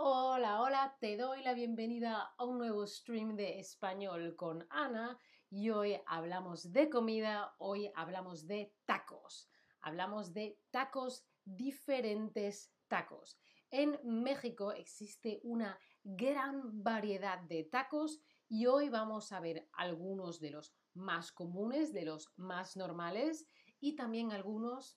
Hola, 0.00 0.62
hola, 0.62 0.96
te 1.00 1.16
doy 1.16 1.42
la 1.42 1.54
bienvenida 1.54 2.32
a 2.38 2.44
un 2.44 2.58
nuevo 2.58 2.86
stream 2.86 3.34
de 3.34 3.58
español 3.58 4.36
con 4.36 4.64
Ana 4.70 5.18
y 5.50 5.70
hoy 5.70 5.98
hablamos 6.06 6.72
de 6.72 6.88
comida, 6.88 7.56
hoy 7.58 7.90
hablamos 7.96 8.46
de 8.46 8.72
tacos, 8.84 9.50
hablamos 9.80 10.32
de 10.32 10.56
tacos, 10.70 11.26
diferentes 11.44 12.72
tacos. 12.86 13.40
En 13.72 13.98
México 14.04 14.70
existe 14.70 15.40
una 15.42 15.76
gran 16.04 16.80
variedad 16.84 17.40
de 17.40 17.64
tacos 17.64 18.20
y 18.48 18.66
hoy 18.66 18.90
vamos 18.90 19.32
a 19.32 19.40
ver 19.40 19.68
algunos 19.72 20.38
de 20.38 20.50
los 20.52 20.76
más 20.94 21.32
comunes, 21.32 21.92
de 21.92 22.04
los 22.04 22.32
más 22.36 22.76
normales 22.76 23.48
y 23.80 23.96
también 23.96 24.30
algunos 24.30 24.96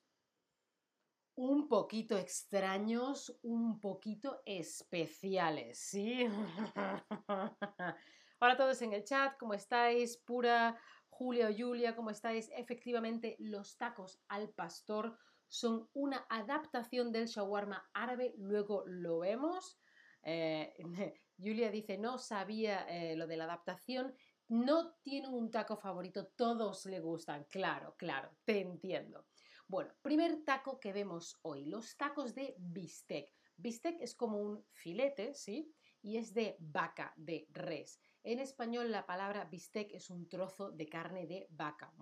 un 1.41 1.67
poquito 1.67 2.19
extraños, 2.19 3.35
un 3.41 3.79
poquito 3.79 4.43
especiales, 4.45 5.79
¿sí? 5.79 6.27
Hola 8.39 8.53
a 8.53 8.57
todos 8.57 8.79
en 8.83 8.93
el 8.93 9.03
chat, 9.03 9.35
¿cómo 9.39 9.55
estáis? 9.55 10.17
Pura, 10.17 10.79
Julia 11.09 11.49
o 11.49 11.53
Julia, 11.57 11.95
¿cómo 11.95 12.11
estáis? 12.11 12.47
Efectivamente, 12.55 13.37
los 13.39 13.75
tacos 13.75 14.21
al 14.27 14.49
pastor 14.49 15.17
son 15.47 15.89
una 15.93 16.27
adaptación 16.29 17.11
del 17.11 17.25
shawarma 17.25 17.89
árabe, 17.91 18.35
luego 18.37 18.83
lo 18.85 19.17
vemos. 19.17 19.79
Eh, 20.21 20.75
Julia 21.39 21.71
dice, 21.71 21.97
no 21.97 22.19
sabía 22.19 22.85
eh, 22.87 23.15
lo 23.15 23.25
de 23.25 23.37
la 23.37 23.45
adaptación, 23.45 24.13
no 24.47 24.93
tiene 25.01 25.27
un 25.27 25.49
taco 25.49 25.75
favorito, 25.75 26.27
todos 26.35 26.85
le 26.85 26.99
gustan, 26.99 27.45
claro, 27.45 27.95
claro, 27.97 28.29
te 28.45 28.59
entiendo. 28.59 29.25
Bueno, 29.71 29.93
primer 30.01 30.43
taco 30.43 30.81
que 30.81 30.91
vemos 30.91 31.39
hoy, 31.43 31.63
los 31.63 31.95
tacos 31.95 32.35
de 32.35 32.55
bistec. 32.57 33.33
Bistec 33.55 34.01
es 34.01 34.13
como 34.15 34.37
un 34.37 34.65
filete, 34.73 35.33
¿sí? 35.33 35.73
Y 36.01 36.17
es 36.17 36.33
de 36.33 36.57
vaca, 36.59 37.13
de 37.15 37.47
res. 37.51 38.01
En 38.21 38.39
español 38.39 38.91
la 38.91 39.05
palabra 39.05 39.45
bistec 39.45 39.93
es 39.93 40.09
un 40.09 40.27
trozo 40.27 40.71
de 40.71 40.89
carne 40.89 41.25
de 41.25 41.47
vaca. 41.51 41.93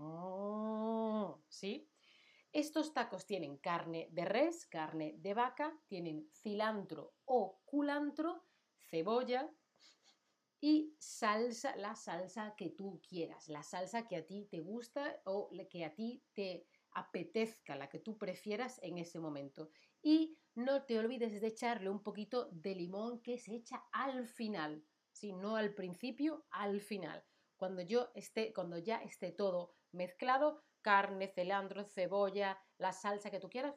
¿Sí? 1.48 1.88
Estos 2.52 2.92
tacos 2.92 3.28
tienen 3.28 3.58
carne 3.58 4.08
de 4.14 4.26
res, 4.26 4.66
carne 4.66 5.14
de 5.20 5.36
vaca, 5.36 5.80
tienen 5.86 6.28
cilantro 6.34 7.18
o 7.26 7.62
culantro, 7.66 8.48
cebolla 8.90 9.48
y 10.60 10.96
salsa, 10.98 11.76
la 11.76 11.94
salsa 11.94 12.56
que 12.56 12.72
tú 12.72 13.00
quieras, 13.08 13.48
la 13.48 13.62
salsa 13.62 14.08
que 14.08 14.16
a 14.16 14.26
ti 14.26 14.48
te 14.50 14.60
gusta 14.60 15.22
o 15.26 15.52
que 15.70 15.86
a 15.86 15.94
ti 15.94 16.26
te 16.34 16.66
apetezca, 16.94 17.76
la 17.76 17.90
que 17.90 18.00
tú 18.00 18.18
prefieras 18.18 18.80
en 18.84 18.98
ese 18.98 19.20
momento. 19.20 19.70
Y 20.02 20.38
no 20.56 20.84
te 20.84 21.00
olvides 21.00 21.40
de 21.40 21.48
echarle 21.48 21.90
un 21.90 22.04
poquito 22.04 22.50
de 22.52 22.76
limón 22.76 23.22
que 23.22 23.38
se 23.38 23.56
echa 23.56 23.84
al 23.92 24.28
final, 24.28 24.84
si 25.12 25.34
no 25.34 25.56
al 25.56 25.74
principio, 25.74 26.46
al 26.52 26.82
final. 26.82 27.24
Cuando 27.58 27.82
yo 27.82 28.10
esté, 28.16 28.54
cuando 28.54 28.78
ya 28.78 28.98
esté 29.04 29.32
todo 29.32 29.76
mezclado, 29.92 30.64
carne, 30.82 31.28
cilantro, 31.28 31.84
cebolla, 31.84 32.58
la 32.78 32.94
salsa 32.94 33.30
que 33.30 33.40
tú 33.40 33.50
quieras, 33.50 33.76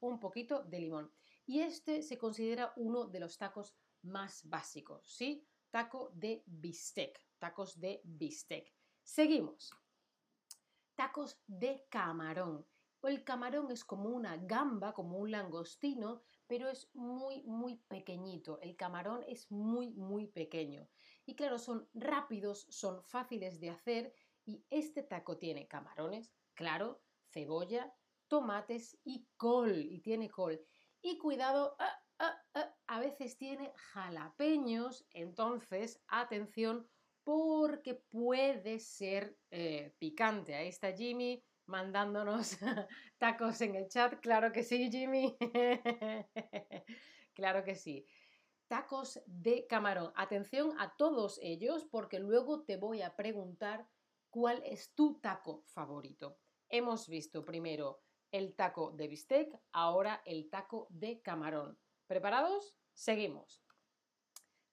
un 0.00 0.18
poquito 0.18 0.62
de 0.64 0.80
limón. 0.80 1.12
Y 1.46 1.60
este 1.60 2.02
se 2.02 2.18
considera 2.18 2.72
uno 2.76 3.06
de 3.06 3.20
los 3.20 3.36
tacos 3.36 3.76
más 4.02 4.48
básicos, 4.48 5.06
¿sí? 5.06 5.46
Taco 5.70 6.10
de 6.14 6.42
bistec, 6.46 7.20
tacos 7.38 7.78
de 7.78 8.00
bistec. 8.04 8.72
Seguimos 9.02 9.72
tacos 10.98 11.40
de 11.46 11.86
camarón. 11.88 12.66
El 13.04 13.22
camarón 13.22 13.70
es 13.70 13.84
como 13.84 14.08
una 14.08 14.36
gamba, 14.36 14.92
como 14.92 15.18
un 15.18 15.30
langostino, 15.30 16.22
pero 16.48 16.68
es 16.68 16.90
muy, 16.92 17.44
muy 17.44 17.76
pequeñito. 17.86 18.58
El 18.60 18.74
camarón 18.74 19.22
es 19.28 19.48
muy, 19.52 19.90
muy 19.92 20.26
pequeño. 20.26 20.88
Y 21.24 21.36
claro, 21.36 21.60
son 21.60 21.88
rápidos, 21.94 22.66
son 22.70 23.04
fáciles 23.04 23.60
de 23.60 23.70
hacer 23.70 24.12
y 24.44 24.66
este 24.70 25.04
taco 25.04 25.38
tiene 25.38 25.68
camarones, 25.68 26.34
claro, 26.54 27.04
cebolla, 27.32 27.94
tomates 28.26 28.98
y 29.04 29.28
col. 29.36 29.70
Y 29.78 30.00
tiene 30.00 30.28
col. 30.28 30.60
Y 31.00 31.18
cuidado, 31.18 31.76
ah, 31.78 32.02
ah, 32.18 32.42
ah, 32.54 32.74
a 32.88 32.98
veces 32.98 33.38
tiene 33.38 33.72
jalapeños, 33.76 35.06
entonces, 35.12 36.02
atención, 36.08 36.88
porque 37.28 37.92
puede 37.94 38.78
ser 38.78 39.36
eh, 39.50 39.94
picante. 39.98 40.54
Ahí 40.54 40.68
está 40.68 40.94
Jimmy 40.94 41.44
mandándonos 41.66 42.56
tacos 43.18 43.60
en 43.60 43.74
el 43.74 43.86
chat. 43.88 44.18
Claro 44.22 44.50
que 44.50 44.62
sí, 44.62 44.90
Jimmy. 44.90 45.36
claro 47.34 47.62
que 47.64 47.74
sí. 47.74 48.06
Tacos 48.66 49.20
de 49.26 49.66
camarón. 49.66 50.10
Atención 50.16 50.74
a 50.78 50.96
todos 50.96 51.38
ellos 51.42 51.84
porque 51.90 52.18
luego 52.18 52.62
te 52.62 52.78
voy 52.78 53.02
a 53.02 53.14
preguntar 53.14 53.86
cuál 54.30 54.62
es 54.64 54.94
tu 54.94 55.20
taco 55.20 55.64
favorito. 55.66 56.38
Hemos 56.70 57.10
visto 57.10 57.44
primero 57.44 58.00
el 58.30 58.54
taco 58.54 58.92
de 58.92 59.06
bistec, 59.06 59.54
ahora 59.72 60.22
el 60.24 60.48
taco 60.48 60.86
de 60.88 61.20
camarón. 61.20 61.78
¿Preparados? 62.06 62.74
Seguimos. 62.94 63.62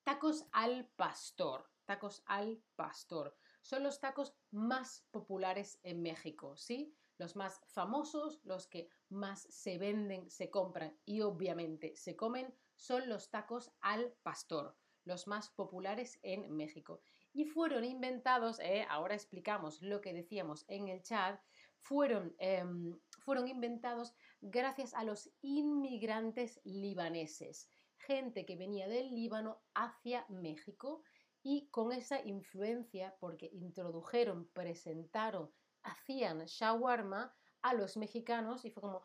Tacos 0.06 0.48
al 0.54 0.88
pastor 0.96 1.75
tacos 1.86 2.24
al 2.26 2.62
pastor. 2.76 3.36
Son 3.62 3.84
los 3.84 4.00
tacos 4.00 4.36
más 4.52 5.08
populares 5.12 5.80
en 5.84 6.02
México, 6.02 6.56
¿sí? 6.58 6.96
Los 7.18 7.36
más 7.36 7.62
famosos, 7.68 8.40
los 8.44 8.68
que 8.68 8.90
más 9.10 9.42
se 9.50 9.78
venden, 9.78 10.30
se 10.30 10.50
compran 10.50 10.98
y 11.06 11.22
obviamente 11.22 11.96
se 11.96 12.16
comen, 12.16 12.54
son 12.76 13.08
los 13.10 13.30
tacos 13.30 13.72
al 13.82 14.14
pastor, 14.22 14.78
los 15.06 15.28
más 15.28 15.50
populares 15.50 16.20
en 16.24 16.56
México. 16.56 17.02
Y 17.34 17.46
fueron 17.46 17.84
inventados, 17.84 18.60
eh, 18.60 18.86
ahora 18.90 19.16
explicamos 19.16 19.82
lo 19.82 20.02
que 20.02 20.14
decíamos 20.14 20.66
en 20.68 20.90
el 20.90 21.02
chat, 21.04 21.40
fueron, 21.86 22.36
em, 22.40 23.00
fueron 23.20 23.48
inventados 23.48 24.14
gracias 24.42 24.94
a 24.94 25.04
los 25.04 25.30
inmigrantes 25.42 26.60
libaneses, 26.64 27.70
gente 27.98 28.46
que 28.46 28.56
venía 28.56 28.88
del 28.88 29.14
Líbano 29.14 29.62
hacia 29.74 30.26
México 30.30 31.04
y 31.48 31.68
con 31.70 31.92
esa 31.92 32.26
influencia, 32.26 33.16
porque 33.20 33.52
introdujeron, 33.54 34.48
presentaron, 34.52 35.54
hacían 35.84 36.44
shawarma 36.46 37.36
a 37.62 37.76
los 37.76 37.98
mexicanos 37.98 38.66
y 38.66 38.72
fue 38.72 38.82
como, 38.82 39.04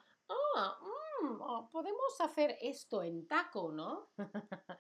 ah, 0.57 0.79
mm, 1.21 1.37
oh, 1.39 1.69
podemos 1.71 2.19
hacer 2.19 2.57
esto 2.63 3.03
en 3.03 3.27
taco, 3.27 3.71
¿no? 3.73 4.09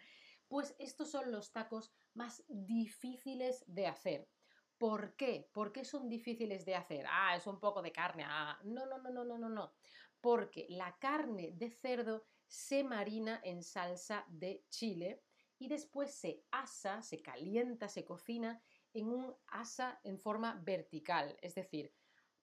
pues 0.48 0.75
estos 0.78 1.10
son 1.10 1.31
los 1.31 1.53
tacos 1.53 1.93
más 2.15 2.43
difíciles 2.48 3.62
de 3.66 3.87
hacer. 3.87 4.31
¿Por 4.78 5.15
qué? 5.15 5.50
¿Por 5.53 5.71
qué 5.71 5.84
son 5.84 6.09
difíciles 6.09 6.65
de 6.65 6.77
hacer? 6.77 7.04
Ah, 7.10 7.37
es 7.37 7.47
un 7.47 7.60
poco 7.60 7.82
de 7.82 7.92
carne. 7.92 8.25
Ah, 8.27 8.59
no, 8.65 8.87
no, 8.87 8.97
no, 8.97 9.10
no, 9.10 9.22
no, 9.22 9.37
no, 9.37 9.50
no. 9.50 9.75
Porque 10.22 10.65
la 10.71 10.97
carne 10.98 11.53
de 11.53 11.71
cerdo 11.71 12.25
se 12.47 12.84
marina 12.84 13.38
en 13.44 13.62
salsa 13.62 14.25
de 14.31 14.65
chile 14.71 15.25
y 15.60 15.69
después 15.69 16.15
se 16.15 16.43
asa, 16.50 17.03
se 17.03 17.21
calienta, 17.22 17.88
se 17.88 18.04
cocina 18.04 18.62
en 18.94 19.09
un 19.09 19.37
asa 19.47 20.00
en 20.03 20.19
forma 20.19 20.59
vertical. 20.65 21.37
Es 21.43 21.54
decir, 21.54 21.94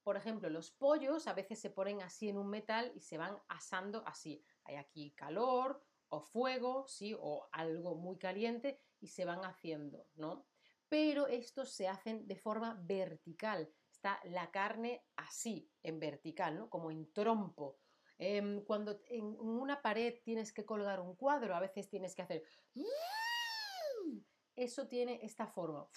por 0.04 0.16
ejemplo, 0.16 0.50
los 0.52 0.72
pollos 0.72 1.28
a 1.28 1.34
veces 1.34 1.60
se 1.60 1.72
ponen 1.72 2.02
así 2.02 2.30
en 2.30 2.38
un 2.38 2.48
metal 2.48 2.92
y 2.96 3.02
se 3.02 3.18
van 3.18 3.38
asando 3.50 4.04
así. 4.06 4.46
Hay 4.64 4.76
aquí 4.76 5.12
calor 5.16 5.84
o 6.10 6.22
fuego, 6.22 6.88
sí, 6.88 7.16
o 7.20 7.50
algo 7.52 7.96
muy 7.96 8.18
caliente 8.18 8.80
y 9.00 9.08
se 9.08 9.26
van 9.26 9.44
haciendo, 9.44 10.08
¿no? 10.14 10.46
Pero 10.88 11.28
estos 11.28 11.72
se 11.72 11.88
hacen 11.88 12.28
de 12.28 12.38
forma 12.38 12.80
vertical. 12.84 13.74
Está 13.92 14.22
la 14.26 14.52
carne 14.52 15.04
así, 15.16 15.70
en 15.82 16.00
vertical, 16.00 16.56
¿no? 16.56 16.70
Como 16.70 16.92
en 16.92 17.12
trompo. 17.12 17.80
Em, 18.18 18.64
cuando 18.64 19.00
en 19.06 19.26
una 19.40 19.82
pared 19.82 20.22
tienes 20.24 20.52
que 20.52 20.66
colgar 20.66 21.00
un 21.00 21.16
cuadro, 21.16 21.56
a 21.56 21.60
veces 21.60 21.90
tienes 21.90 22.16
que 22.16 22.24
hacer... 22.24 22.44
Eso 24.56 24.88
tiene 24.88 25.20
esta 25.22 25.46
forma, 25.46 25.88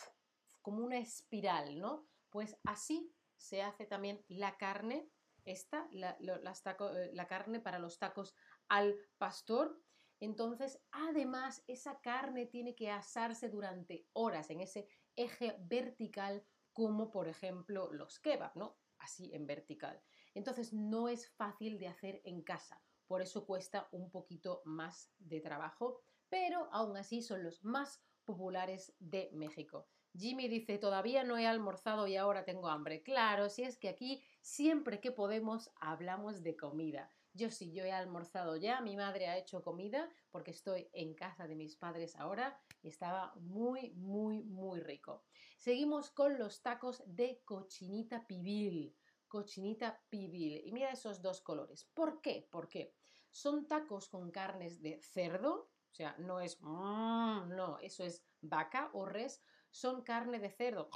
como 0.60 0.84
una 0.84 0.98
espiral, 0.98 1.78
¿no? 1.78 2.08
Pues 2.28 2.58
así 2.64 3.14
se 3.36 3.62
hace 3.62 3.86
también 3.86 4.22
la 4.28 4.58
carne, 4.58 5.10
esta, 5.46 5.88
la, 5.92 6.18
eh, 6.20 7.10
la 7.14 7.26
carne 7.26 7.60
para 7.60 7.78
los 7.78 7.98
tacos 7.98 8.34
al 8.68 8.96
pastor. 9.16 9.82
Entonces, 10.20 10.78
además, 10.90 11.64
esa 11.66 12.00
carne 12.02 12.44
tiene 12.44 12.74
que 12.74 12.90
asarse 12.90 13.48
durante 13.48 14.06
horas 14.12 14.50
en 14.50 14.60
ese 14.60 14.86
eje 15.16 15.56
vertical, 15.60 16.44
como 16.74 17.10
por 17.10 17.28
ejemplo 17.28 17.90
los 17.90 18.20
kebab, 18.20 18.54
¿no? 18.56 18.78
Así 19.00 19.34
en 19.34 19.46
vertical. 19.46 20.00
Entonces 20.34 20.72
no 20.72 21.08
es 21.08 21.28
fácil 21.28 21.78
de 21.78 21.88
hacer 21.88 22.22
en 22.24 22.42
casa, 22.42 22.80
por 23.06 23.22
eso 23.22 23.44
cuesta 23.44 23.88
un 23.90 24.08
poquito 24.08 24.62
más 24.64 25.12
de 25.18 25.40
trabajo, 25.40 25.98
pero 26.28 26.68
aún 26.72 26.96
así 26.96 27.22
son 27.22 27.42
los 27.42 27.64
más 27.64 28.04
populares 28.24 28.94
de 29.00 29.30
México. 29.32 29.88
Jimmy 30.16 30.48
dice, 30.48 30.78
todavía 30.78 31.24
no 31.24 31.36
he 31.36 31.46
almorzado 31.46 32.06
y 32.06 32.16
ahora 32.16 32.44
tengo 32.44 32.68
hambre. 32.68 33.02
Claro, 33.02 33.48
si 33.48 33.62
es 33.62 33.78
que 33.78 33.88
aquí 33.88 34.22
siempre 34.40 35.00
que 35.00 35.12
podemos 35.12 35.72
hablamos 35.80 36.42
de 36.42 36.56
comida. 36.56 37.10
Yo 37.32 37.50
sí, 37.50 37.72
yo 37.72 37.84
he 37.84 37.92
almorzado 37.92 38.56
ya, 38.56 38.80
mi 38.80 38.96
madre 38.96 39.28
ha 39.28 39.38
hecho 39.38 39.62
comida 39.62 40.08
porque 40.30 40.50
estoy 40.50 40.88
en 40.92 41.14
casa 41.14 41.46
de 41.46 41.54
mis 41.54 41.76
padres 41.76 42.16
ahora 42.16 42.60
y 42.82 42.88
estaba 42.88 43.32
muy, 43.36 43.92
muy. 43.92 44.09
Seguimos 45.60 46.10
con 46.10 46.38
los 46.38 46.62
tacos 46.62 47.02
de 47.04 47.42
cochinita 47.44 48.26
pibil. 48.26 48.96
Cochinita 49.28 50.02
pibil. 50.08 50.62
Y 50.64 50.72
mira 50.72 50.90
esos 50.90 51.20
dos 51.20 51.42
colores. 51.42 51.84
¿Por 51.92 52.22
qué? 52.22 52.48
¿Por 52.50 52.66
qué? 52.66 52.94
Son 53.30 53.68
tacos 53.68 54.08
con 54.08 54.30
carnes 54.30 54.80
de 54.80 55.02
cerdo, 55.02 55.70
o 55.90 55.94
sea, 55.94 56.16
no 56.16 56.40
es, 56.40 56.58
mm, 56.62 57.54
no, 57.54 57.78
eso 57.80 58.04
es 58.04 58.24
vaca 58.40 58.88
o 58.94 59.04
res, 59.04 59.44
son 59.70 60.02
carne 60.02 60.38
de 60.38 60.48
cerdo. 60.50 60.88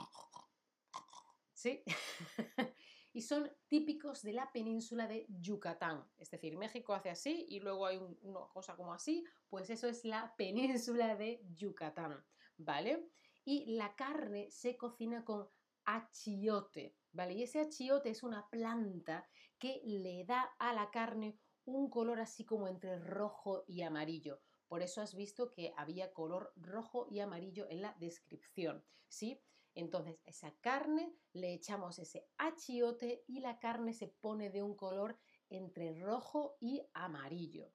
¿Sí? 1.53 1.85
y 3.13 3.21
son 3.21 3.53
típicos 3.69 4.23
de 4.23 4.33
la 4.33 4.51
península 4.51 5.07
de 5.07 5.27
Yucatán. 5.29 6.11
Es 6.17 6.31
decir, 6.31 6.57
México 6.57 6.95
hace 6.95 7.11
así 7.11 7.45
y 7.51 7.61
luego 7.61 7.85
hay 7.85 7.99
una 8.23 8.49
cosa 8.49 8.77
como 8.77 8.95
así, 8.95 9.27
pues 9.47 9.69
eso 9.69 9.89
es 9.89 10.07
la 10.07 10.35
península 10.39 11.17
de 11.17 11.43
Yucatán, 11.53 12.25
¿vale? 12.57 13.11
Y 13.45 13.77
la 13.77 13.95
carne 13.95 14.51
se 14.51 14.77
cocina 14.77 15.25
con 15.25 15.49
achiote, 15.85 16.97
¿vale? 17.13 17.35
Y 17.35 17.43
ese 17.43 17.61
achiote 17.61 18.11
es 18.11 18.23
una 18.23 18.49
planta 18.49 19.29
que 19.59 19.83
le 19.85 20.25
da 20.25 20.43
a 20.59 20.73
la 20.73 20.91
carne 20.91 21.39
un 21.65 21.89
color 21.89 22.21
así 22.21 22.45
como 22.45 22.69
entre 22.69 22.99
rojo 22.99 23.65
y 23.67 23.83
amarillo. 23.83 24.41
Por 24.69 24.83
eso 24.83 25.01
has 25.01 25.15
visto 25.15 25.53
que 25.53 25.73
había 25.77 26.13
color 26.13 26.53
rojo 26.57 27.07
y 27.11 27.21
amarillo 27.21 27.67
en 27.69 27.83
la 27.83 27.95
descripción, 27.99 28.85
¿sí? 29.09 29.41
Entonces, 29.75 30.21
esa 30.25 30.55
carne 30.61 31.15
le 31.33 31.53
echamos 31.53 31.99
ese 31.99 32.29
achiote 32.39 33.25
y 33.27 33.41
la 33.41 33.59
carne 33.59 33.93
se 33.93 34.09
pone 34.09 34.51
de 34.51 34.63
un 34.63 34.77
color 34.77 35.19
entre 35.51 36.01
rojo 36.01 36.57
y 36.61 36.87
amarillo. 36.95 37.73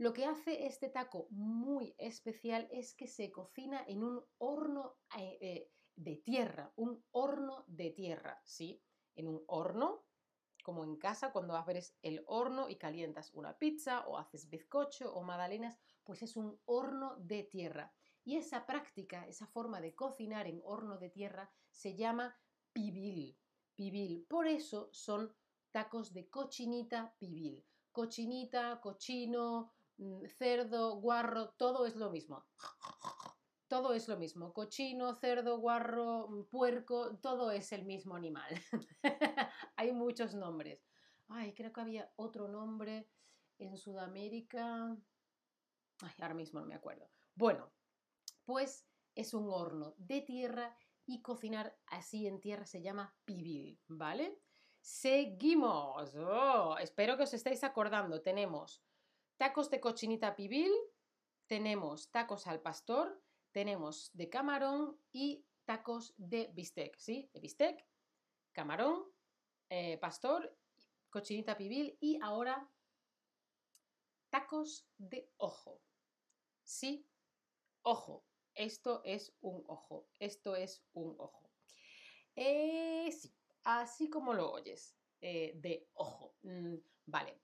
Lo 0.00 0.14
que 0.14 0.24
hace 0.24 0.64
este 0.64 0.88
taco 0.88 1.26
muy 1.28 1.94
especial 1.98 2.66
es 2.72 2.94
que 2.94 3.06
se 3.06 3.30
cocina 3.30 3.84
en 3.86 4.02
un 4.02 4.24
horno 4.38 4.96
eh, 5.18 5.36
eh, 5.42 5.70
de 5.94 6.16
tierra, 6.16 6.72
un 6.76 7.04
horno 7.10 7.64
de 7.66 7.90
tierra, 7.90 8.40
¿sí? 8.46 8.82
En 9.14 9.28
un 9.28 9.44
horno, 9.46 10.06
como 10.64 10.84
en 10.84 10.96
casa 10.96 11.32
cuando 11.32 11.54
abres 11.54 11.98
el 12.00 12.24
horno 12.28 12.70
y 12.70 12.76
calientas 12.76 13.34
una 13.34 13.58
pizza 13.58 14.08
o 14.08 14.16
haces 14.16 14.48
bizcocho 14.48 15.12
o 15.12 15.22
magdalenas, 15.22 15.78
pues 16.02 16.22
es 16.22 16.34
un 16.34 16.58
horno 16.64 17.16
de 17.18 17.42
tierra. 17.42 17.92
Y 18.24 18.36
esa 18.36 18.64
práctica, 18.64 19.26
esa 19.28 19.48
forma 19.48 19.82
de 19.82 19.94
cocinar 19.94 20.46
en 20.46 20.62
horno 20.64 20.96
de 20.96 21.10
tierra, 21.10 21.52
se 21.68 21.94
llama 21.94 22.38
pibil. 22.72 23.36
Pibil. 23.74 24.24
Por 24.26 24.46
eso 24.46 24.88
son 24.92 25.36
tacos 25.70 26.14
de 26.14 26.30
cochinita 26.30 27.14
pibil. 27.18 27.66
Cochinita, 27.92 28.80
cochino, 28.80 29.74
cerdo, 30.38 30.96
guarro, 30.96 31.50
todo 31.50 31.86
es 31.86 31.96
lo 31.96 32.10
mismo. 32.10 32.44
Todo 33.68 33.94
es 33.94 34.08
lo 34.08 34.16
mismo. 34.16 34.52
Cochino, 34.52 35.14
cerdo, 35.14 35.58
guarro, 35.58 36.28
mm, 36.28 36.44
puerco, 36.48 37.16
todo 37.18 37.50
es 37.50 37.72
el 37.72 37.84
mismo 37.84 38.16
animal. 38.16 38.50
Hay 39.76 39.92
muchos 39.92 40.34
nombres. 40.34 40.84
Ay, 41.28 41.54
creo 41.54 41.72
que 41.72 41.80
había 41.80 42.12
otro 42.16 42.48
nombre 42.48 43.08
en 43.58 43.76
Sudamérica. 43.76 44.96
Ay, 46.02 46.12
ahora 46.20 46.34
mismo 46.34 46.60
no 46.60 46.66
me 46.66 46.74
acuerdo. 46.74 47.08
Bueno, 47.34 47.70
pues 48.44 48.88
es 49.14 49.34
un 49.34 49.48
horno 49.48 49.94
de 49.98 50.22
tierra 50.22 50.76
y 51.06 51.22
cocinar 51.22 51.78
así 51.86 52.26
en 52.26 52.40
tierra 52.40 52.66
se 52.66 52.82
llama 52.82 53.14
pibil, 53.24 53.80
¿vale? 53.86 54.40
Seguimos. 54.80 56.14
Oh, 56.16 56.76
espero 56.78 57.16
que 57.16 57.24
os 57.24 57.34
estéis 57.34 57.62
acordando. 57.64 58.22
Tenemos 58.22 58.82
tacos 59.40 59.70
de 59.70 59.80
cochinita 59.80 60.36
pibil, 60.36 60.70
tenemos 61.46 62.10
tacos 62.10 62.46
al 62.46 62.60
pastor, 62.60 63.22
tenemos 63.52 64.10
de 64.12 64.28
camarón 64.28 65.00
y 65.12 65.46
tacos 65.64 66.12
de 66.18 66.50
bistec, 66.52 66.94
¿sí? 66.98 67.30
De 67.32 67.40
bistec, 67.40 67.88
camarón, 68.52 69.06
eh, 69.70 69.96
pastor, 69.96 70.54
cochinita 71.08 71.56
pibil 71.56 71.96
y 72.02 72.20
ahora 72.20 72.70
tacos 74.28 74.86
de 74.98 75.32
ojo. 75.38 75.80
Sí, 76.62 77.08
ojo, 77.80 78.26
esto 78.54 79.00
es 79.06 79.34
un 79.40 79.64
ojo, 79.68 80.06
esto 80.18 80.54
es 80.54 80.84
un 80.92 81.14
ojo. 81.18 81.50
Eh, 82.36 83.10
sí, 83.10 83.34
así 83.64 84.10
como 84.10 84.34
lo 84.34 84.52
oyes, 84.52 84.98
eh, 85.22 85.54
de 85.54 85.88
ojo. 85.94 86.36
Mm, 86.42 86.74
vale. 87.06 87.40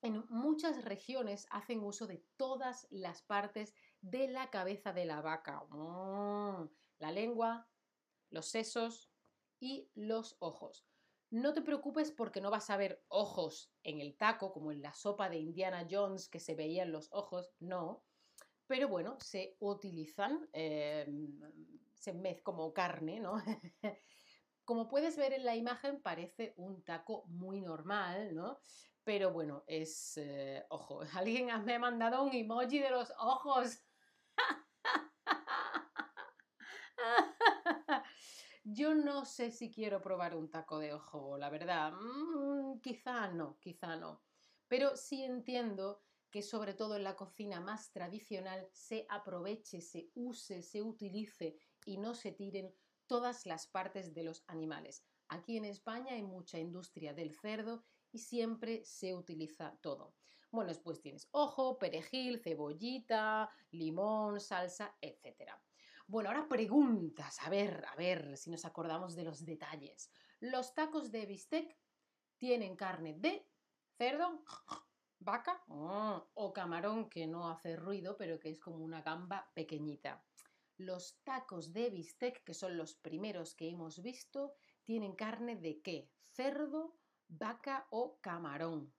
En 0.00 0.24
muchas 0.28 0.84
regiones 0.84 1.46
hacen 1.50 1.80
uso 1.80 2.06
de 2.06 2.24
todas 2.36 2.86
las 2.90 3.22
partes 3.22 3.74
de 4.00 4.28
la 4.28 4.50
cabeza 4.50 4.92
de 4.92 5.04
la 5.04 5.20
vaca. 5.20 5.64
Mm, 5.70 6.68
la 6.98 7.12
lengua, 7.12 7.68
los 8.30 8.46
sesos 8.46 9.10
y 9.58 9.90
los 9.94 10.36
ojos. 10.38 10.86
No 11.30 11.52
te 11.52 11.62
preocupes 11.62 12.10
porque 12.10 12.40
no 12.40 12.50
vas 12.50 12.70
a 12.70 12.76
ver 12.76 13.04
ojos 13.08 13.72
en 13.82 14.00
el 14.00 14.16
taco, 14.16 14.52
como 14.52 14.72
en 14.72 14.82
la 14.82 14.94
sopa 14.94 15.28
de 15.28 15.38
Indiana 15.38 15.86
Jones 15.90 16.28
que 16.28 16.40
se 16.40 16.54
veían 16.54 16.92
los 16.92 17.12
ojos, 17.12 17.52
no 17.58 18.04
pero 18.68 18.86
bueno, 18.86 19.16
se 19.18 19.56
utilizan 19.60 20.48
em, 20.52 21.40
se 21.94 22.12
mez 22.12 22.42
como 22.42 22.72
carne, 22.72 23.18
¿no? 23.18 23.42
como 24.64 24.88
puedes 24.88 25.16
ver 25.16 25.32
en 25.32 25.44
la 25.44 25.56
imagen, 25.56 26.02
parece 26.02 26.52
un 26.56 26.84
taco 26.84 27.24
muy 27.26 27.62
normal, 27.62 28.34
¿no? 28.34 28.60
Pero 29.08 29.32
bueno, 29.32 29.64
es... 29.66 30.18
Eh, 30.18 30.66
ojo, 30.68 31.00
alguien 31.14 31.48
me 31.64 31.76
ha 31.76 31.78
mandado 31.78 32.24
un 32.24 32.34
emoji 32.34 32.78
de 32.78 32.90
los 32.90 33.10
ojos. 33.18 33.82
Yo 38.64 38.94
no 38.94 39.24
sé 39.24 39.50
si 39.50 39.70
quiero 39.70 40.02
probar 40.02 40.36
un 40.36 40.50
taco 40.50 40.78
de 40.78 40.92
ojo, 40.92 41.38
la 41.38 41.48
verdad. 41.48 41.92
Mm, 41.92 42.80
quizá 42.82 43.28
no, 43.28 43.58
quizá 43.60 43.96
no. 43.96 44.20
Pero 44.66 44.94
sí 44.94 45.24
entiendo 45.24 46.02
que 46.30 46.42
sobre 46.42 46.74
todo 46.74 46.94
en 46.94 47.04
la 47.04 47.16
cocina 47.16 47.62
más 47.62 47.90
tradicional 47.90 48.68
se 48.74 49.06
aproveche, 49.08 49.80
se 49.80 50.10
use, 50.16 50.60
se 50.60 50.82
utilice 50.82 51.56
y 51.86 51.96
no 51.96 52.14
se 52.14 52.32
tiren 52.32 52.74
todas 53.06 53.46
las 53.46 53.68
partes 53.68 54.12
de 54.12 54.24
los 54.24 54.44
animales. 54.48 55.02
Aquí 55.28 55.56
en 55.56 55.64
España 55.64 56.12
hay 56.12 56.24
mucha 56.24 56.58
industria 56.58 57.14
del 57.14 57.34
cerdo 57.34 57.86
y 58.12 58.18
siempre 58.18 58.84
se 58.84 59.14
utiliza 59.14 59.76
todo. 59.80 60.14
Bueno, 60.50 60.68
después 60.68 61.00
tienes 61.00 61.28
ojo, 61.32 61.78
perejil, 61.78 62.40
cebollita, 62.40 63.50
limón, 63.70 64.40
salsa, 64.40 64.96
etc. 65.00 65.52
Bueno, 66.06 66.30
ahora 66.30 66.48
preguntas, 66.48 67.38
a 67.42 67.50
ver, 67.50 67.84
a 67.86 67.94
ver 67.96 68.36
si 68.38 68.50
nos 68.50 68.64
acordamos 68.64 69.14
de 69.14 69.24
los 69.24 69.44
detalles. 69.44 70.10
Los 70.40 70.74
tacos 70.74 71.10
de 71.12 71.26
bistec 71.26 71.76
tienen 72.38 72.76
carne 72.76 73.12
de 73.12 73.46
cerdo, 73.98 74.42
vaca 75.18 75.62
mm, 75.66 76.16
o 76.34 76.52
camarón 76.52 77.10
que 77.10 77.26
no 77.26 77.50
hace 77.50 77.76
ruido, 77.76 78.16
pero 78.16 78.38
que 78.38 78.50
es 78.50 78.58
como 78.58 78.78
una 78.78 79.02
gamba 79.02 79.50
pequeñita. 79.54 80.24
Los 80.78 81.20
tacos 81.24 81.72
de 81.72 81.90
bistec, 81.90 82.42
que 82.44 82.54
son 82.54 82.76
los 82.78 82.94
primeros 82.94 83.54
que 83.54 83.68
hemos 83.68 84.00
visto, 84.00 84.54
tienen 84.84 85.14
carne 85.14 85.56
de 85.56 85.82
qué? 85.82 86.08
Cerdo, 86.22 86.94
vaca 87.28 87.86
o 87.90 88.18
camarón. 88.20 88.92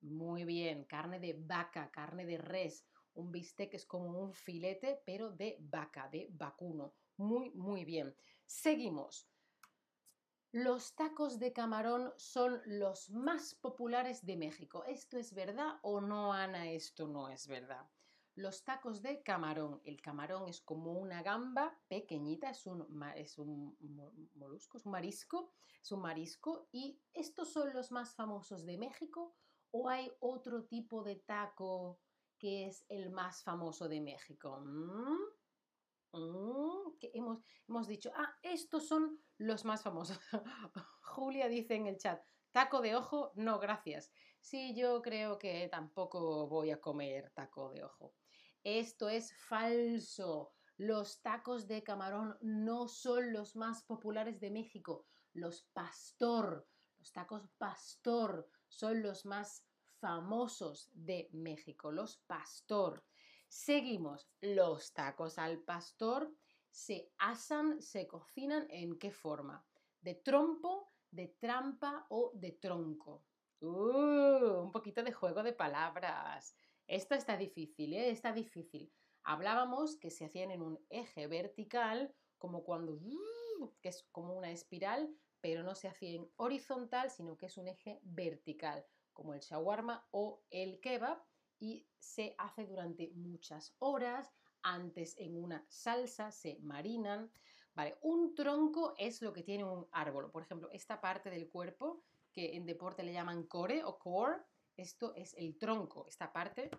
Muy 0.00 0.44
bien, 0.44 0.84
carne 0.84 1.20
de 1.20 1.34
vaca, 1.34 1.90
carne 1.90 2.26
de 2.26 2.38
res. 2.38 2.86
Un 3.14 3.30
bistec 3.30 3.74
es 3.74 3.86
como 3.86 4.18
un 4.18 4.32
filete, 4.32 5.02
pero 5.06 5.30
de 5.30 5.58
vaca, 5.60 6.08
de 6.08 6.28
vacuno. 6.30 6.94
Muy, 7.16 7.50
muy 7.50 7.84
bien. 7.84 8.16
Seguimos. 8.46 9.28
Los 10.50 10.94
tacos 10.94 11.38
de 11.38 11.52
camarón 11.52 12.12
son 12.16 12.60
los 12.66 13.10
más 13.10 13.54
populares 13.54 14.26
de 14.26 14.36
México. 14.36 14.84
¿Esto 14.84 15.16
es 15.18 15.32
verdad 15.34 15.78
o 15.82 16.00
no, 16.00 16.32
Ana? 16.32 16.70
Esto 16.70 17.06
no 17.06 17.28
es 17.28 17.46
verdad. 17.46 17.86
Los 18.34 18.64
tacos 18.64 19.02
de 19.02 19.22
camarón. 19.22 19.80
El 19.84 20.00
camarón 20.00 20.48
es 20.48 20.60
como 20.62 20.92
una 20.92 21.22
gamba 21.22 21.78
pequeñita, 21.88 22.50
es 22.50 22.66
un, 22.66 22.86
es 23.14 23.38
un 23.38 23.76
molusco, 24.34 24.78
es 24.78 24.86
un 24.86 24.92
marisco, 24.92 25.50
es 25.82 25.92
un 25.92 26.00
marisco. 26.00 26.68
¿Y 26.72 26.98
estos 27.12 27.52
son 27.52 27.72
los 27.74 27.90
más 27.92 28.14
famosos 28.14 28.64
de 28.64 28.78
México 28.78 29.34
o 29.70 29.88
hay 29.88 30.10
otro 30.20 30.64
tipo 30.64 31.02
de 31.02 31.16
taco 31.16 32.00
que 32.38 32.66
es 32.66 32.84
el 32.88 33.10
más 33.10 33.42
famoso 33.42 33.88
de 33.88 34.00
México? 34.00 34.60
¿Mm? 34.60 35.42
Mm, 36.14 36.98
que 36.98 37.10
hemos, 37.14 37.40
hemos 37.68 37.86
dicho, 37.86 38.10
ah, 38.14 38.34
estos 38.42 38.86
son 38.86 39.22
los 39.38 39.64
más 39.64 39.82
famosos. 39.82 40.18
Julia 41.02 41.48
dice 41.48 41.74
en 41.74 41.86
el 41.86 41.98
chat, 41.98 42.22
taco 42.50 42.80
de 42.80 42.94
ojo, 42.96 43.32
no, 43.34 43.58
gracias. 43.58 44.10
Sí, 44.40 44.74
yo 44.74 45.00
creo 45.02 45.38
que 45.38 45.68
tampoco 45.68 46.48
voy 46.48 46.70
a 46.70 46.80
comer 46.80 47.30
taco 47.34 47.70
de 47.70 47.84
ojo. 47.84 48.14
Esto 48.64 49.08
es 49.08 49.34
falso. 49.34 50.52
Los 50.76 51.20
tacos 51.20 51.66
de 51.66 51.82
camarón 51.82 52.36
no 52.40 52.88
son 52.88 53.32
los 53.32 53.56
más 53.56 53.82
populares 53.82 54.40
de 54.40 54.50
México. 54.50 55.06
Los 55.32 55.64
pastor, 55.72 56.66
los 56.98 57.12
tacos 57.12 57.48
pastor 57.58 58.48
son 58.68 59.02
los 59.02 59.24
más 59.26 59.66
famosos 60.00 60.90
de 60.92 61.28
México, 61.32 61.92
los 61.92 62.18
pastor. 62.26 63.04
Seguimos, 63.48 64.28
los 64.40 64.92
tacos 64.92 65.38
al 65.38 65.58
pastor 65.60 66.32
se 66.70 67.12
asan, 67.18 67.82
se 67.82 68.06
cocinan 68.06 68.66
en 68.70 68.98
qué 68.98 69.10
forma? 69.10 69.64
¿De 70.00 70.14
trompo, 70.14 70.92
de 71.10 71.36
trampa 71.38 72.06
o 72.08 72.32
de 72.34 72.52
tronco? 72.52 73.24
Uh, 73.60 74.62
un 74.62 74.72
poquito 74.72 75.02
de 75.02 75.12
juego 75.12 75.42
de 75.42 75.52
palabras. 75.52 76.56
Esto 76.92 77.14
está 77.14 77.38
difícil, 77.38 77.94
¿eh? 77.94 78.10
Está 78.10 78.32
difícil. 78.34 78.92
Hablábamos 79.24 79.96
que 79.96 80.10
se 80.10 80.26
hacían 80.26 80.50
en 80.50 80.60
un 80.60 80.78
eje 80.90 81.26
vertical, 81.26 82.14
como 82.36 82.64
cuando, 82.64 83.00
que 83.80 83.88
es 83.88 84.06
como 84.12 84.36
una 84.36 84.50
espiral, 84.50 85.08
pero 85.40 85.62
no 85.62 85.74
se 85.74 85.88
hacía 85.88 86.10
en 86.10 86.30
horizontal, 86.36 87.10
sino 87.10 87.38
que 87.38 87.46
es 87.46 87.56
un 87.56 87.68
eje 87.68 87.98
vertical, 88.02 88.84
como 89.14 89.32
el 89.32 89.40
shawarma 89.40 90.06
o 90.10 90.42
el 90.50 90.80
kebab, 90.80 91.24
y 91.58 91.88
se 91.98 92.34
hace 92.36 92.66
durante 92.66 93.10
muchas 93.14 93.74
horas. 93.78 94.30
Antes 94.60 95.16
en 95.16 95.42
una 95.42 95.64
salsa 95.70 96.30
se 96.30 96.58
marinan. 96.58 97.32
Vale, 97.74 97.96
un 98.02 98.34
tronco 98.34 98.92
es 98.98 99.22
lo 99.22 99.32
que 99.32 99.42
tiene 99.42 99.64
un 99.64 99.88
árbol. 99.92 100.30
Por 100.30 100.42
ejemplo, 100.42 100.68
esta 100.70 101.00
parte 101.00 101.30
del 101.30 101.48
cuerpo, 101.48 102.02
que 102.34 102.54
en 102.54 102.66
deporte 102.66 103.02
le 103.02 103.14
llaman 103.14 103.44
core 103.44 103.82
o 103.82 103.98
core, 103.98 104.42
esto 104.76 105.14
es 105.14 105.34
el 105.34 105.58
tronco, 105.58 106.06
esta 106.08 106.32
parte, 106.32 106.70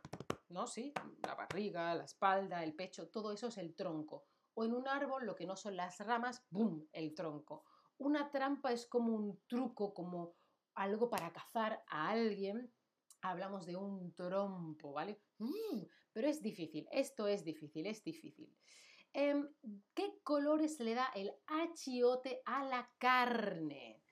¿no? 0.49 0.67
Sí, 0.67 0.93
la 1.25 1.35
barriga, 1.35 1.93
la 1.95 2.05
espalda, 2.05 2.63
el 2.63 2.75
pecho, 2.75 3.09
todo 3.09 3.31
eso 3.31 3.47
es 3.47 3.57
el 3.57 3.75
tronco. 3.75 4.25
O 4.55 4.63
en 4.63 4.73
un 4.73 4.87
árbol, 4.87 5.25
lo 5.25 5.35
que 5.35 5.45
no 5.45 5.55
son 5.55 5.75
las 5.75 5.99
ramas, 5.99 6.45
¡boom!, 6.49 6.87
el 6.91 7.13
tronco. 7.13 7.65
Una 7.97 8.29
trampa 8.29 8.71
es 8.71 8.87
como 8.87 9.15
un 9.15 9.41
truco, 9.47 9.93
como 9.93 10.37
algo 10.75 11.09
para 11.09 11.31
cazar 11.31 11.83
a 11.87 12.09
alguien. 12.09 12.73
Hablamos 13.21 13.65
de 13.65 13.75
un 13.75 14.13
trompo, 14.13 14.93
¿vale? 14.93 15.21
Mm, 15.37 15.83
pero 16.11 16.27
es 16.27 16.41
difícil, 16.41 16.87
esto 16.91 17.27
es 17.27 17.43
difícil, 17.43 17.87
es 17.87 18.03
difícil. 18.03 18.55
Em, 19.13 19.47
¿Qué 19.93 20.19
colores 20.23 20.79
le 20.79 20.95
da 20.95 21.11
el 21.15 21.31
achiote 21.47 22.41
a 22.45 22.63
la 22.63 22.91
carne? 22.97 24.02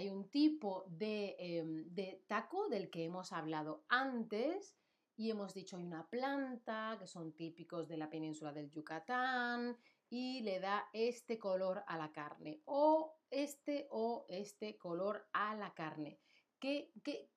Hay 0.00 0.08
un 0.08 0.30
tipo 0.30 0.86
em, 0.98 1.84
de, 1.94 2.24
taco 2.26 2.70
del 2.70 2.88
que 2.88 3.04
hemos 3.04 3.34
hablado 3.34 3.84
antes 3.90 4.74
y 5.14 5.30
hemos 5.30 5.52
dicho 5.52 5.76
hay 5.76 5.84
una 5.84 6.08
planta 6.08 6.96
que 6.98 7.06
son 7.06 7.34
típicos 7.34 7.86
de 7.86 7.98
la 7.98 8.08
península 8.08 8.50
del 8.50 8.70
Yucatán 8.70 9.76
y 10.08 10.40
le 10.40 10.58
da 10.58 10.88
este 10.94 11.38
color 11.38 11.84
a 11.86 11.98
la 11.98 12.12
carne 12.12 12.62
o 12.64 13.18
este 13.28 13.88
o 13.90 14.24
este 14.30 14.78
color 14.78 15.28
a 15.34 15.54
la 15.54 15.74
carne. 15.74 16.18
¿Qué, 16.58 16.94
qué, 17.04 17.28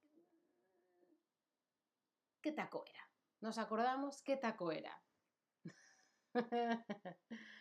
qué 2.39 2.53
taco 2.53 2.85
era? 2.87 3.09
¿Nos 3.41 3.57
acordamos 3.57 4.21
qué 4.21 4.37
taco 4.37 4.71
era? 4.71 5.03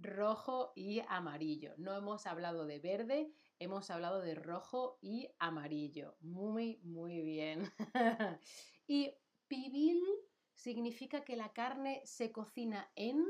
rojo 0.00 0.72
y 0.76 1.00
amarillo. 1.08 1.74
No 1.76 1.94
hemos 1.94 2.26
hablado 2.26 2.66
de 2.66 2.78
verde, 2.78 3.32
hemos 3.58 3.90
hablado 3.90 4.20
de 4.20 4.34
rojo 4.34 4.98
y 5.00 5.28
amarillo. 5.38 6.16
Muy, 6.20 6.80
muy 6.84 7.20
bien. 7.22 7.72
y 8.86 9.12
pibil 9.46 10.02
significa 10.54 11.24
que 11.24 11.36
la 11.36 11.52
carne 11.52 12.02
se 12.04 12.32
cocina 12.32 12.90
en... 12.94 13.24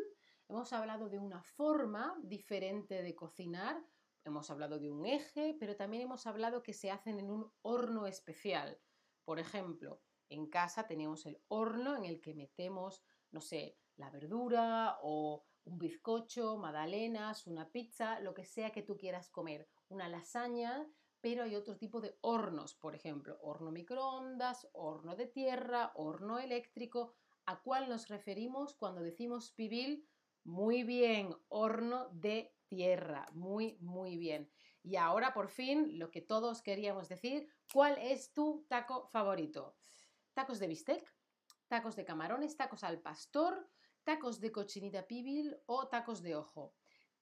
Hemos 0.48 0.72
hablado 0.72 1.10
de 1.10 1.18
una 1.18 1.42
forma 1.42 2.18
diferente 2.22 3.02
de 3.02 3.14
cocinar, 3.14 3.84
hemos 4.24 4.50
hablado 4.50 4.78
de 4.78 4.90
un 4.90 5.04
eje, 5.04 5.54
pero 5.60 5.76
también 5.76 6.04
hemos 6.04 6.26
hablado 6.26 6.62
que 6.62 6.72
se 6.72 6.90
hacen 6.90 7.18
en 7.18 7.30
un 7.30 7.52
horno 7.60 8.06
especial. 8.06 8.80
Por 9.24 9.38
ejemplo, 9.38 10.00
en 10.30 10.46
casa 10.46 10.86
tenemos 10.86 11.26
el 11.26 11.42
horno 11.48 11.96
en 11.96 12.04
el 12.06 12.20
que 12.22 12.34
metemos, 12.34 13.04
no 13.30 13.42
sé, 13.42 13.78
la 13.96 14.10
verdura 14.10 14.98
o 15.02 15.44
un 15.68 15.78
bizcocho, 15.78 16.56
magdalenas, 16.56 17.46
una 17.46 17.70
pizza, 17.70 18.20
lo 18.20 18.34
que 18.34 18.44
sea 18.44 18.70
que 18.70 18.82
tú 18.82 18.96
quieras 18.96 19.30
comer, 19.30 19.68
una 19.88 20.08
lasaña, 20.08 20.86
pero 21.20 21.44
hay 21.44 21.54
otro 21.54 21.76
tipo 21.76 22.00
de 22.00 22.16
hornos, 22.22 22.74
por 22.74 22.94
ejemplo, 22.94 23.38
horno 23.42 23.70
microondas, 23.70 24.68
horno 24.72 25.16
de 25.16 25.26
tierra, 25.26 25.92
horno 25.94 26.38
eléctrico. 26.38 27.14
¿A 27.46 27.60
cuál 27.62 27.88
nos 27.88 28.08
referimos 28.08 28.74
cuando 28.74 29.00
decimos 29.00 29.52
pibil? 29.52 30.08
Muy 30.44 30.84
bien, 30.84 31.34
horno 31.48 32.08
de 32.10 32.54
tierra, 32.68 33.26
muy, 33.32 33.76
muy 33.80 34.16
bien. 34.16 34.50
Y 34.82 34.96
ahora 34.96 35.34
por 35.34 35.48
fin, 35.48 35.98
lo 35.98 36.10
que 36.10 36.22
todos 36.22 36.62
queríamos 36.62 37.08
decir, 37.08 37.48
¿cuál 37.72 37.98
es 37.98 38.32
tu 38.32 38.64
taco 38.68 39.08
favorito? 39.08 39.76
¿Tacos 40.34 40.58
de 40.60 40.68
bistec? 40.68 41.14
¿Tacos 41.66 41.96
de 41.96 42.04
camarones? 42.04 42.56
¿Tacos 42.56 42.84
al 42.84 43.00
pastor? 43.00 43.68
Tacos 44.08 44.40
de 44.40 44.50
cochinita 44.50 45.06
pibil 45.06 45.54
o 45.66 45.86
tacos 45.88 46.22
de 46.22 46.34
ojo. 46.34 46.74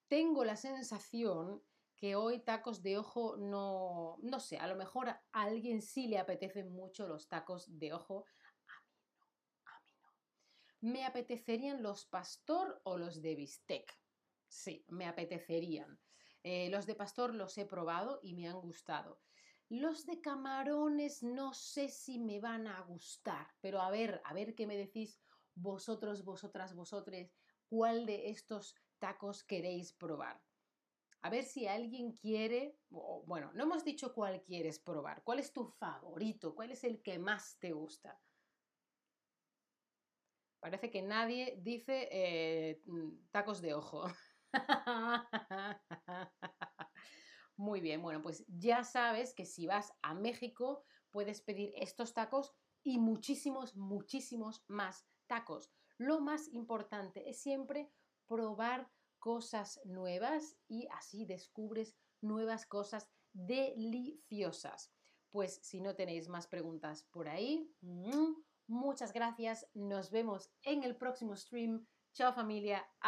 Tengo 0.07 0.45
la 0.45 0.55
sensación 0.55 1.65
que 1.97 2.15
hoy 2.15 2.39
tacos 2.45 2.81
de 2.81 2.97
ojo 2.97 3.37
no, 3.37 4.19
no 4.23 4.39
sé, 4.39 4.59
a 4.59 4.69
lo 4.69 4.77
mejor 4.77 5.09
a 5.09 5.25
alguien 5.33 5.83
sí 5.83 6.07
le 6.07 6.19
apetecen 6.19 6.71
mucho 6.71 7.09
los 7.09 7.29
tacos 7.29 7.77
de 7.81 7.93
ojo, 7.93 8.25
a 8.77 8.89
mí 8.95 9.03
no, 9.19 9.25
a 9.65 9.81
mí 9.81 9.95
no. 10.01 10.13
¿Me 10.81 11.05
apetecerían 11.05 11.83
los 11.83 12.07
pastor 12.07 12.81
o 12.85 12.97
los 12.99 13.21
de 13.21 13.35
bistec? 13.35 13.93
Sí, 14.47 14.85
me 14.87 15.07
apetecerían. 15.09 16.01
Eh, 16.45 16.71
los 16.71 16.87
de 16.87 16.95
pastor 16.95 17.35
los 17.35 17.59
he 17.59 17.67
probado 17.67 18.21
y 18.23 18.35
me 18.35 18.47
han 18.47 18.61
gustado. 18.61 19.23
Los 19.69 20.07
de 20.07 20.21
camarones 20.21 21.25
no 21.25 21.53
sé 21.53 21.89
si 21.89 22.21
me 22.21 22.39
van 22.39 22.69
a 22.69 22.81
gustar, 22.83 23.49
pero 23.61 23.81
a 23.81 23.91
ver, 23.91 24.23
a 24.25 24.33
ver 24.33 24.55
qué 24.55 24.69
me 24.69 24.77
decís 24.77 25.21
vosotros, 25.57 26.25
vosotras, 26.25 26.75
vosotres, 26.75 27.35
cuál 27.69 28.07
de 28.07 28.29
estos 28.31 28.77
tacos 28.99 29.43
queréis 29.43 29.93
probar. 29.93 30.41
A 31.23 31.31
ver 31.31 31.45
si 31.45 31.67
alguien 31.67 32.13
quiere, 32.13 32.79
bueno, 32.89 33.51
no 33.55 33.65
hemos 33.65 33.85
dicho 33.85 34.15
cuál 34.15 34.43
quieres 34.43 34.79
probar, 34.79 35.25
cuál 35.25 35.41
es 35.41 35.53
tu 35.53 35.65
favorito, 35.65 36.55
cuál 36.55 36.71
es 36.71 36.85
el 36.85 37.03
que 37.03 37.19
más 37.19 37.59
te 37.59 37.73
gusta. 37.73 38.21
Parece 40.61 40.91
que 40.91 41.03
nadie 41.03 41.59
dice 41.63 42.09
eh, 42.13 42.83
mm, 42.87 43.29
tacos 43.31 43.61
de 43.61 43.75
ojo. 43.75 44.05
Muy 47.57 47.81
bien, 47.81 48.03
bueno, 48.03 48.23
pues 48.23 48.45
ya 48.49 48.85
sabes 48.85 49.35
que 49.35 49.47
si 49.47 49.67
vas 49.67 49.93
a 50.03 50.15
México 50.15 50.85
puedes 51.11 51.41
pedir 51.41 51.73
estos 51.77 52.13
tacos 52.13 52.55
y 52.83 52.99
muchísimos, 52.99 53.75
muchísimos 53.77 54.63
más 54.69 55.07
tacos. 55.27 55.71
Lo 55.99 56.21
más 56.21 56.49
importante 56.53 57.29
es 57.29 57.41
siempre 57.41 57.91
probar 58.27 58.91
cosas 59.19 59.81
nuevas 59.85 60.57
y 60.69 60.89
así 60.93 61.25
descubres 61.25 61.97
nuevas 62.21 62.67
cosas 62.67 63.09
deliciosas. 63.33 64.93
Pues 65.31 65.59
si 65.63 65.81
no 65.81 65.95
tenéis 65.95 66.29
más 66.29 66.47
preguntas 66.47 67.05
por 67.11 67.29
ahí, 67.29 67.71
muchas 68.67 69.13
gracias. 69.13 69.67
Nos 69.75 70.11
vemos 70.11 70.51
en 70.63 70.83
el 70.83 70.97
próximo 70.97 71.37
stream. 71.37 71.87
Chao 72.13 72.33
familia. 72.33 72.87